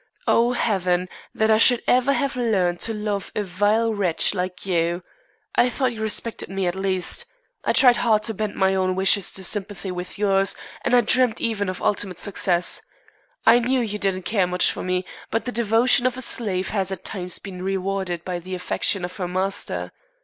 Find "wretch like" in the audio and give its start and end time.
3.93-4.65